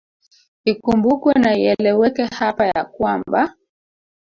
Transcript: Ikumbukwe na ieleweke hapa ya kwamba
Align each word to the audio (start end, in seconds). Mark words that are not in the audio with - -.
Ikumbukwe 0.65 1.33
na 1.35 1.53
ieleweke 1.57 2.23
hapa 2.25 2.67
ya 2.67 2.83
kwamba 2.85 3.55